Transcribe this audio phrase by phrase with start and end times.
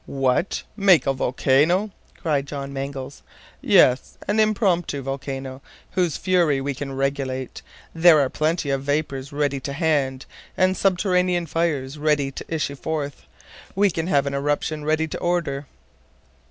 [0.07, 0.63] "What!
[0.75, 3.21] make a volcano!" cried John Mangles.
[3.61, 7.61] "Yes, an impromptu volcano, whose fury we can regulate.
[7.93, 10.25] There are plenty of vapors ready to hand,
[10.57, 13.27] and subterranean fires ready to issue forth.
[13.75, 15.67] We can have an eruption ready to order."